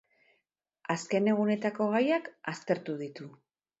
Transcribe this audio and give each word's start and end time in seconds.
Azken 0.93 1.29
egunetako 1.33 1.91
gaiak 1.93 2.31
aztertu 2.55 2.97
ditu. 3.03 3.29